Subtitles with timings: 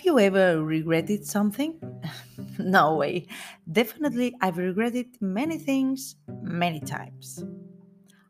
[0.00, 1.78] you ever regretted something?
[2.58, 3.26] no way.
[3.70, 7.44] Definitely, I've regretted many things many times.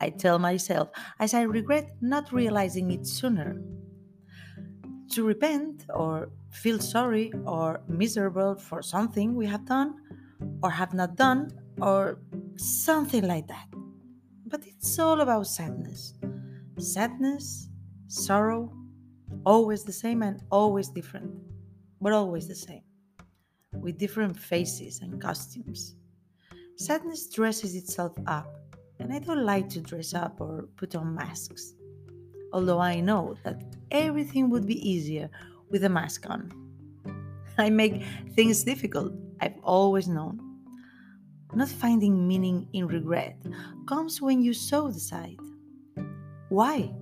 [0.00, 3.60] I tell myself as I regret not realizing it sooner.
[5.10, 9.94] To repent or feel sorry or miserable for something we have done
[10.62, 12.18] or have not done or
[12.56, 13.68] something like that.
[14.46, 16.14] But it's all about sadness.
[16.78, 17.68] Sadness,
[18.08, 18.72] sorrow,
[19.44, 21.32] always the same and always different,
[22.00, 22.82] but always the same,
[23.72, 25.96] with different faces and costumes.
[26.76, 28.48] Sadness dresses itself up,
[28.98, 31.74] and I don't like to dress up or put on masks,
[32.52, 35.30] although I know that everything would be easier
[35.70, 36.50] with a mask on.
[37.58, 38.02] I make
[38.34, 40.40] things difficult, I've always known.
[41.54, 43.36] Not finding meaning in regret
[43.86, 45.38] comes when you so decide.
[46.48, 46.92] Why?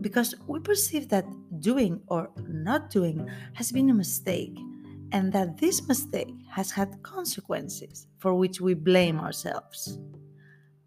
[0.00, 1.26] Because we perceive that
[1.60, 4.58] doing or not doing has been a mistake
[5.12, 9.98] and that this mistake has had consequences for which we blame ourselves.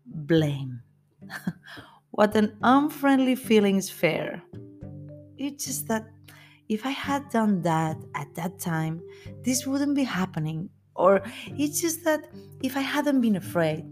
[0.05, 0.81] Blame.
[2.11, 4.41] what an unfriendly feeling is fair.
[5.37, 6.07] It's just that
[6.69, 9.01] if I had done that at that time,
[9.43, 10.69] this wouldn't be happening.
[10.95, 12.29] Or it's just that
[12.61, 13.83] if I hadn't been afraid,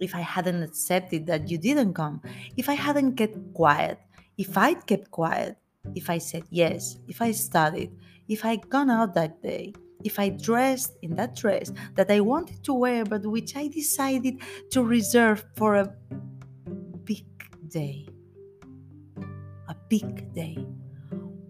[0.00, 2.22] if I hadn't accepted that you didn't come,
[2.56, 3.98] if I hadn't kept quiet,
[4.40, 5.58] if I'd kept quiet,
[5.94, 7.92] if I said yes, if I studied,
[8.26, 12.64] if I'd gone out that day, if I dressed in that dress that I wanted
[12.64, 15.92] to wear but which I decided to reserve for a
[17.04, 17.26] big
[17.68, 18.08] day.
[19.68, 20.56] A big day.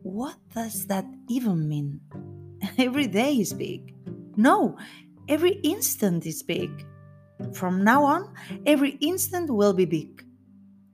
[0.03, 2.01] What does that even mean?
[2.77, 3.95] Every day is big.
[4.37, 4.77] No,
[5.29, 6.71] every instant is big.
[7.53, 8.35] From now on,
[8.67, 10.25] every instant will be big.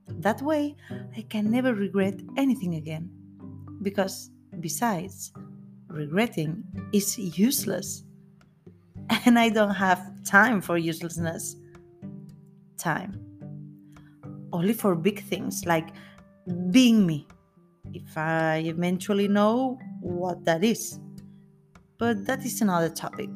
[0.08, 0.76] That way,
[1.16, 3.10] I can never regret anything again.
[3.82, 4.30] Because,
[4.60, 5.32] besides,
[5.88, 8.04] regretting is useless.
[9.26, 11.56] And I don't have time for uselessness.
[12.76, 13.20] Time.
[14.52, 15.88] Only for big things like
[16.70, 17.26] being me,
[17.92, 21.00] if I eventually know what that is.
[21.98, 23.30] But that is another topic.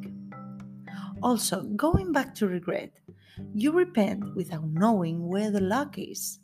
[1.22, 2.92] Also, going back to regret,
[3.54, 6.38] you repent without knowing where the luck is.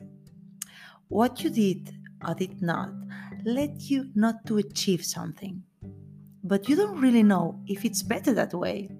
[1.08, 1.94] What you did
[2.26, 2.90] or did not
[3.44, 5.62] led you not to achieve something,
[6.42, 8.90] but you don't really know if it's better that way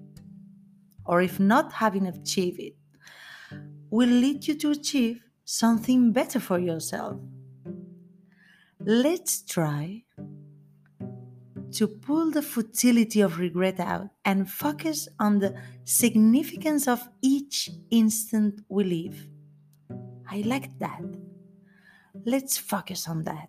[1.05, 2.75] or if not having achieved it
[3.89, 7.19] will lead you to achieve something better for yourself.
[8.79, 10.03] Let's try
[11.71, 18.61] to pull the futility of regret out and focus on the significance of each instant
[18.69, 19.27] we live.
[20.29, 21.01] I like that.
[22.27, 23.47] Let's focus on that.